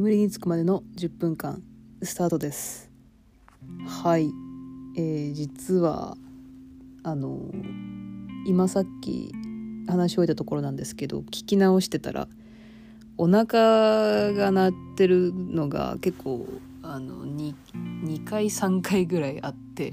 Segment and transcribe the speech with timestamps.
[0.00, 1.62] 眠りにつくまでの10分間
[2.02, 2.90] スタートです。
[3.86, 4.30] はい、
[4.96, 6.16] えー、実は
[7.02, 7.38] あの
[8.46, 9.30] 今さっき
[9.86, 12.28] 話し終えたところなんですけど聞き直してたら
[13.18, 16.48] お腹が鳴ってるのが結構
[16.82, 17.52] あの 2,
[18.04, 19.92] 2回3回ぐらいあって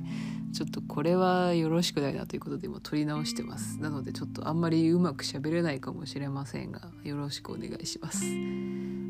[0.54, 3.80] ちょっとこれはよろしくないなということで今撮り直してます。
[3.80, 8.26] なのでちょっとあんまりうまく喋れないかもしれませんがよろしくお願いします。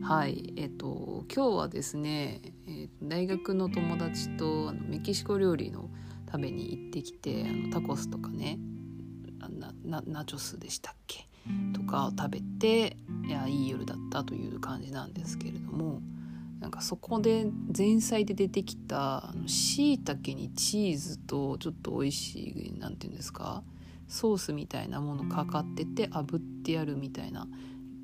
[0.03, 5.89] はいえっと今日はですね、え大学の友達とあのメキシコ料理の
[6.25, 8.59] 食べに行ってきてあのタコスとかね
[9.85, 11.27] なナチョスでしたっけ？
[11.73, 16.01] とかを食べていやいい夜だったという感じなんですけれども
[16.59, 23.63] なんかそこで前菜で出てきたしいたけにチーズとちょっと美味しい何て言うんですか
[24.07, 27.47] ソースみたいなものかかってて炙ってやるみたいな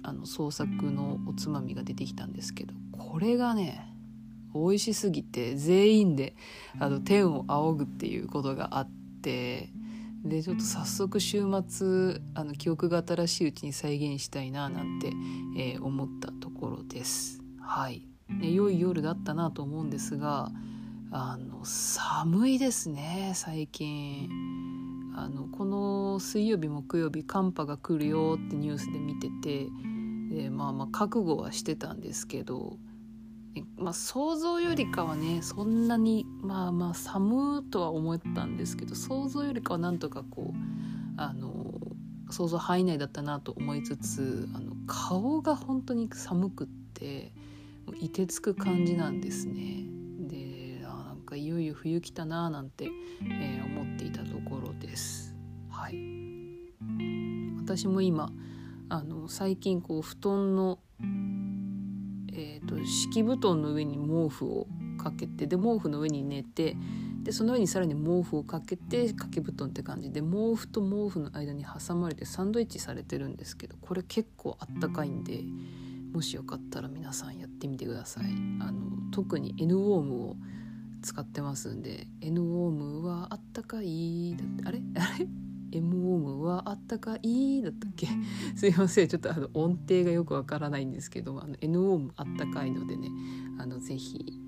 [0.03, 3.89] あの創作のおつまみが出てきたんですけどこれがね
[4.53, 6.35] 美味しすぎて全員で
[6.79, 8.89] あの天を仰ぐっていうことがあっ
[9.23, 9.69] て
[10.23, 15.11] でちょっと早速週末あの記憶が新しいうちに再現したいななんて、
[15.57, 17.41] えー、思ったところです。
[17.59, 20.51] はいね、良い夜だったなと思うんですが
[21.11, 24.29] あの寒いですね最近
[25.15, 29.67] あのこの水曜日木曜日寒波が来るよってニュースで見てて
[30.35, 32.77] でまあまあ覚悟はしてたんですけど、
[33.77, 41.75] まあ、想像よりかはねそんなにまあまあ寒とは思ったんですけど想像よりかはなんとかこうあの
[42.31, 47.31] 想像範囲内だったなと思いつつあの顔が本当に寒くって。
[47.85, 49.85] 凍てつく感じなんですね。
[50.19, 52.89] でなんかいよいよ冬来たなーなんて、
[53.21, 55.35] えー、思っていたところです。
[55.69, 55.95] はい、
[57.57, 58.31] 私も今
[58.89, 60.79] あの最近こう布団の、
[62.31, 64.67] えーと、敷布団の上に毛布を
[64.97, 66.77] かけてで毛布の上に寝て
[67.23, 75.41] でその上にさらに毛布をかけて掛け布団って感じで毛布と毛布の間に挟まれてサンドイッチされてるんですけどこれ結構あったかいんで
[76.13, 78.25] もしよかったら皆さんやってみてください。
[78.61, 78.81] あの
[79.11, 80.35] 特に N ウォームを
[81.01, 84.81] 使ってますんで N ウォームはあったかいだってあれ？
[84.95, 85.27] あれ
[85.71, 88.07] ？M ウォームはあったかいだったっけ？
[88.55, 89.07] すいません。
[89.07, 93.09] ちょっとあの音程がよくわからないんですけどあの N ウォームあったかいのでね
[93.57, 94.39] あのぜひ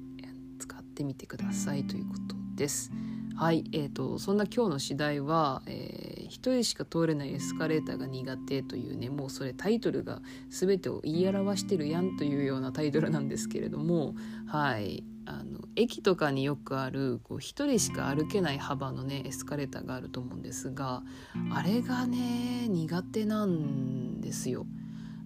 [0.60, 2.92] 使ってみてくださいということです。
[3.38, 14.16] はい、えーと、そんな今日の次第は、えー、一人しか通れないエスカレーターが苦手というねもうそれタイトルが全てを言い表してるやんというようなタイトルなんですけれども
[14.48, 21.04] はいあの駅とかによくあるこう一人しか歩けない幅のねエスカレーターがあると思うんですが
[21.52, 24.66] あれがね苦手なんですよ。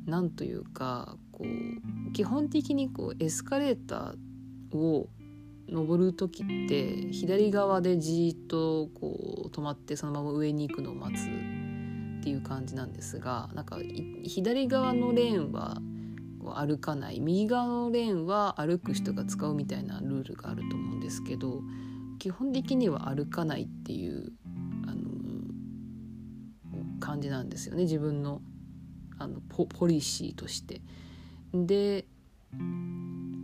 [0.07, 5.09] なんというかこう基本的にこうエスカレーターを
[5.71, 13.77] 登る時って左側でじっとこう止まってそのまま上に行くのを待つっていう感じなんですがなんか
[14.23, 15.77] 左側のレーンは
[16.55, 21.61] 歩かない右側のレーンは歩く人が使うみたいなルールがあると思うんですけど
[22.17, 24.31] 基本的には歩かないっていう
[24.87, 24.99] あの
[26.99, 28.41] 感じなんですよね自分の
[29.17, 30.81] あのポリシーとして。
[31.53, 32.05] で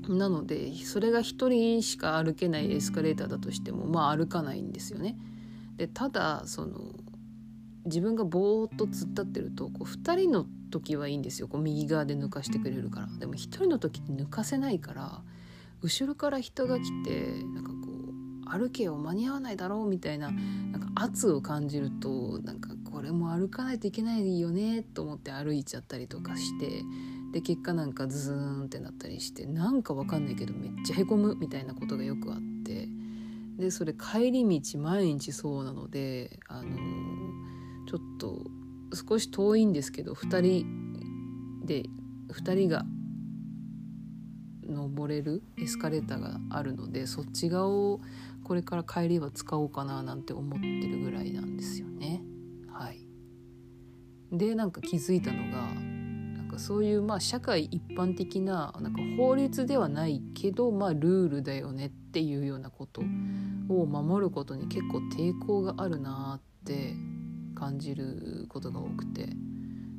[0.10, 5.18] なのでそれが1人しか歩けないエスカレーターだとしてもまあ歩かないんですよね。
[5.78, 6.94] でただその
[7.86, 15.22] 自分がぼーっと突っ立ってるとこう2人の時はいいんですよこう右側で抜かしてくれるからでも1人の時って抜かせないから
[15.82, 17.78] 後ろから人が来てなんかこ
[18.48, 26.84] う歩けよ間に合わないだろうみたいななんか圧を感じるとなんかこれも歩かないといけないよねと思って歩いちゃったりとかして
[27.35, 32.88] で結果なんかズーンってなったりしてなんかわかんないけどめっちゃへこむみたいなことがよくあって
[33.57, 36.75] でそれ帰り道毎日そうなのであのー、
[37.90, 38.40] ちょっと
[39.09, 41.83] 少し遠いんですけど2人で
[42.30, 42.86] 2人が
[44.65, 48.00] 登れるエスカレーターがあるのでそっち側を
[48.45, 52.21] これから帰りは使おうかななんて思ってるぐらいなんですよね。
[52.71, 53.06] はい、
[54.31, 55.68] でなんか気づいたのが
[56.56, 63.02] かそういうまあ社会一般的ななんか法律ではないけどまあルールだよねっていうようなこと
[63.69, 66.94] を守ることに結構抵抗があるなって
[67.56, 69.30] 感じることが多くて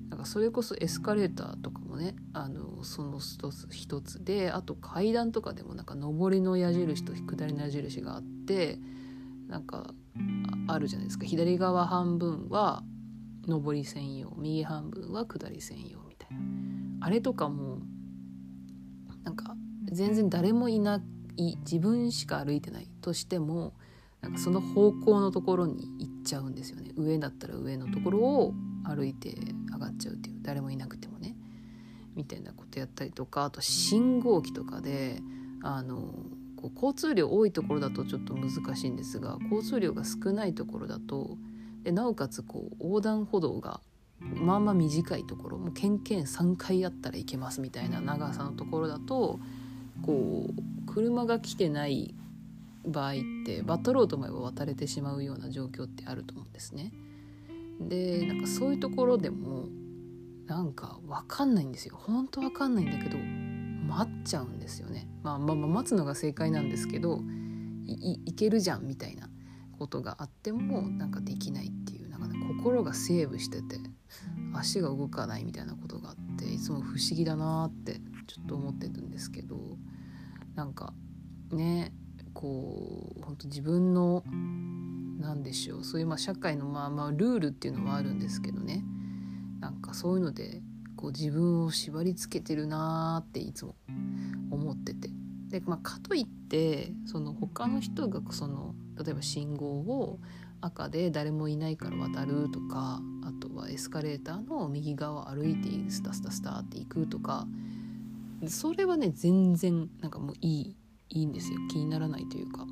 [0.09, 8.79] なんかそれこそエスカレーターとかもねあのその一つ一つであと階段とかでもなんか上りの矢印と下りの矢印があって
[9.49, 9.95] なんか
[10.69, 11.25] あるじゃないですか。
[11.25, 12.83] 左側半分は
[13.47, 16.06] 上り専用右半分は下り専用
[17.07, 17.79] あれとかも
[19.23, 19.55] なんか
[19.93, 21.01] 全然誰もいな
[21.37, 23.75] い自分しか歩いてないとしても
[24.23, 26.91] なんかその方向のところに行っちゃうんですよね。
[26.97, 29.37] 上だったら上のところを歩いて
[29.73, 30.39] 上がっちゃうっていう。
[30.43, 31.37] 誰もいなくてもね。
[32.17, 35.21] みたいなことやったりとかあと信号機とかで
[35.63, 36.13] あの
[36.57, 41.39] こう交通量多いところだとちょっと難しいんですが交通量が少ないところだと
[41.85, 43.81] でなおかつこう横断歩道が
[44.21, 49.39] まあまあ短いところもうケンケン3回あったらいけますみたいな長さのところだと
[50.05, 52.15] こう車が来てない
[52.87, 53.15] 場合っ
[53.45, 56.93] て渡ろうと思えば渡れてしまうような状況ってあると思うんですね。
[57.81, 59.67] でなんかそういうところでも
[60.47, 65.09] なんか分かんないんですよ本当分かんないんだけど待っちゃうんですよね。
[65.23, 67.21] まあ、まあ、待つのが正解なんですけど
[67.85, 69.29] いいけるじゃんみたいな
[69.79, 71.96] ことがあってもなんかできないっていう
[72.27, 73.79] ね、心がセーブしてて
[74.55, 79.57] 足が動かないみたいなことがあっていつも不思議だなってちょっと思ってるんですけど
[80.55, 80.93] なんか
[81.51, 81.93] ね
[82.33, 84.23] こう本当自分の
[85.19, 88.85] 何でしょうそういうまあ社会のまあまあルールっていうのはあるんですけどね
[89.61, 90.63] なんかそういうので
[90.97, 93.77] こう自分を縛りつけてるなーっていつも
[94.51, 95.11] 思ってて。
[95.49, 100.19] で、まあ、かといってその他の人がその例えば信号を
[100.67, 107.47] 赤で誰もいないから渡るとかあとはエスカレーターの右側を歩いてスタスタスタって行くとか
[108.47, 110.77] それはね全然なんかもういい
[111.09, 111.59] いいんですよ。
[111.71, 112.67] 気にならないというか、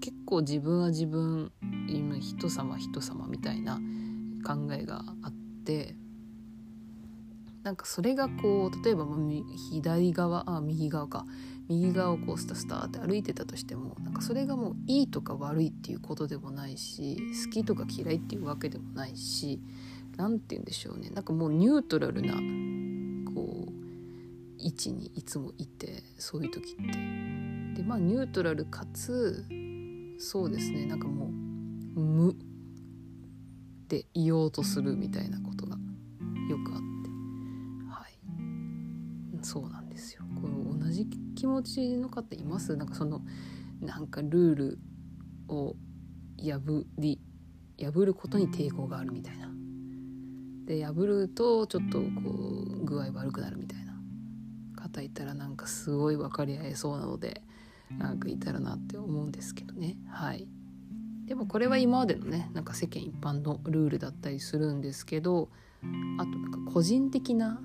[0.00, 1.52] 結構自分は自分
[1.88, 3.80] 今人様人様みたいな
[4.46, 5.32] 考えがあっ
[5.64, 5.96] て
[7.64, 9.06] なんかそれがこう例えば
[9.72, 11.26] 左側あ右側か。
[11.70, 19.60] 右側をこうスタスタって歩いてたとしてもなんかそれがもういいとか悪いっていうことでもないし好きとか嫌いっていうわけでもないし
[20.16, 21.10] 何て言うんでしょうね。
[21.10, 22.34] なんかもうニュートラルな
[23.32, 23.72] こう
[24.58, 26.82] 位置にいつもいてそういう時って。
[27.76, 29.44] でまあニュートラルかつ
[30.18, 30.86] そうですね。
[30.86, 32.34] なんかもう無っ
[33.88, 35.76] て言おうとするみたいなことが
[36.48, 36.82] よくあって。
[37.88, 38.18] はい。
[39.42, 40.24] そうなんですよ。
[41.40, 42.76] 気持ちの方います？
[42.76, 43.22] なんかその
[43.80, 44.78] なんかルール
[45.48, 45.74] を
[46.38, 47.18] 破り
[47.78, 49.48] 破ることに抵抗があるみたいな。
[50.66, 53.90] で破るとちょっとこう具合悪くなるみたいな。
[54.76, 57.42] 方いたらなんかすごい分かり合えそうなので
[57.90, 59.96] なんかいたらなって思うんですけどね。
[60.08, 60.46] はい。
[61.24, 65.48] でもこれは今までのねなんか世間一般のルールだったりするんですけど
[66.18, 67.60] あとなんか個人的な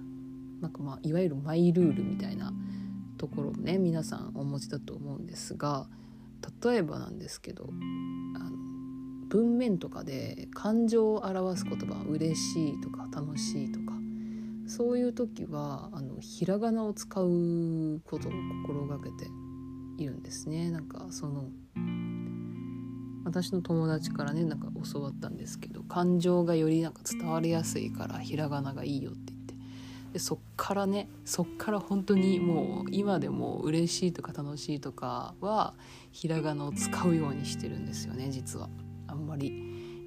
[0.61, 2.53] なんかまあいわゆるマイルールみたいな
[3.25, 5.87] ところをね皆さんお持ちだと思うんですが
[6.63, 7.69] 例えばなんですけど
[8.37, 8.55] あの
[9.29, 13.95] 文面とかで感情を表す言葉「嬉しい」とか「楽しい」とか
[14.67, 18.31] そういう時はあのひらがなを使うことを
[18.65, 19.27] 心がけて
[19.97, 20.69] いるんですね。
[20.69, 21.49] なんかその
[23.23, 29.34] 私の友達からねなんか教わったんですけど感情がよりなんか伝わりやすいからひらがながいいよって言って
[30.15, 35.73] でそっからねそっから本当にもう今でも嬉しいとか楽しいとかは
[36.13, 38.69] ひらがなを使うようにしてるんですよね実は。
[39.07, 39.51] あんまり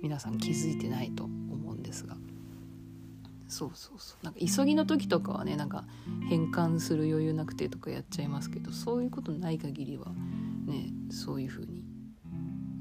[0.01, 2.17] 皆さん気づいてないと思うんですが。
[3.49, 4.25] そうそうそう。
[4.25, 5.85] なんか急ぎの時とかはねなんか
[6.31, 10.07] 変換する余裕なくてとかやっちゃいますけどそういうことない限りは
[10.65, 11.85] ねそういう風に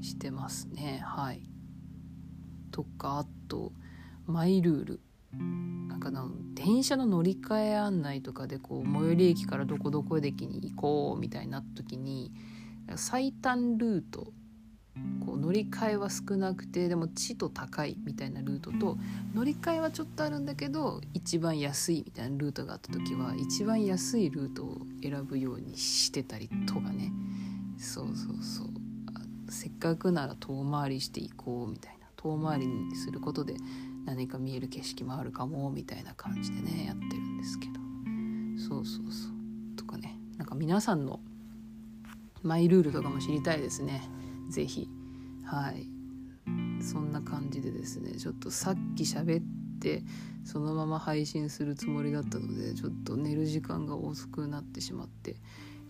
[0.00, 1.02] してますね。
[1.04, 1.42] はい。
[2.70, 3.74] とかあと
[4.24, 5.00] マイルール。
[5.32, 12.32] なんかの電車の乗り換え案内とかでこう最寄り駅からどこどこ駅に行こうみたいになった時に
[12.96, 14.32] 最短ルート
[15.24, 18.96] こう乗り換えは少なくてでも地と高いみたいなルートと
[19.34, 27.12] 乗り換えはちょっとあるんだけど一番安いみたいなルートがあった時は一番安いルートを選ぶようにしてたりとかね。
[27.78, 28.68] そうそうそう。
[29.50, 31.98] せっかくなら遠回りしていこうみたいな。
[32.16, 33.54] 遠回りにすることで
[34.08, 37.74] 何か見える景色もあるかもみたいな感じでねやってるんですけど。
[38.68, 39.76] そうそうそう。
[39.76, 40.18] とかね。
[40.38, 41.20] なんか皆さんの
[42.42, 44.02] マイルールとかも知りたいですね。
[44.50, 44.88] 是非
[45.44, 45.86] はい。
[46.82, 48.12] そんな感じでですね。
[48.12, 49.44] ちょっとさっき喋っ
[49.78, 50.02] て
[50.42, 55.36] そのまま配信するつもりだったのでちょっと寝る時間が遅くなってしまって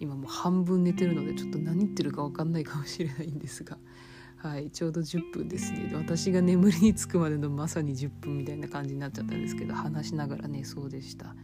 [0.00, 3.78] 今もう半分寝てるのでちょっと何言ってるか分かんないかもしれないんですが。
[4.38, 5.90] はい、ちょうど10分ですね。
[5.95, 11.35] 私が眠りにつくまでのまさに10分みたいな感じになっちゃったんですけど話しながら寝そうでした。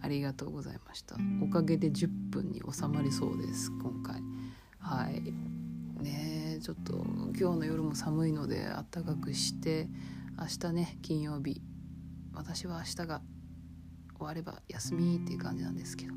[0.00, 1.16] ありがとうございました。
[1.42, 4.22] おかげで10分に収まりそうです今回。
[4.78, 5.22] はい。
[6.00, 7.04] ねちょっと
[7.38, 9.88] 今日の夜も寒いのであったかくして
[10.38, 11.60] 明日ね金曜日。
[12.32, 13.20] 私は明日が
[14.16, 16.12] 終われば休みっていう感じなんですけど。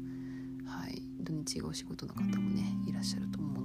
[0.67, 1.01] はい。
[1.19, 3.64] 土日がお仕事の方もねいらっしゃると思う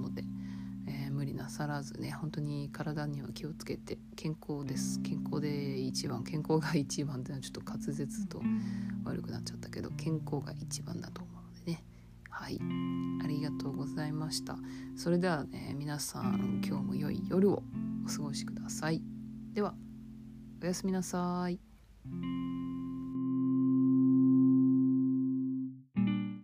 [1.31, 5.01] 理なさらずね本当に体には気をつけて健康です。
[5.01, 8.41] 健康で一番健康が一番っていうのはちょっと滑舌と
[9.05, 11.83] 悪くなっちゃったけど健康が一番だと思うのでね。
[12.29, 12.59] はい。
[13.23, 14.57] ありがとうございました。
[14.95, 17.63] それではね皆さん今日も良い夜を
[18.05, 19.01] お過ごしください。
[19.53, 19.73] では
[20.61, 21.59] おやすみなさい。